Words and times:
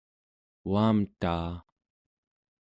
uamtaa 0.71 1.51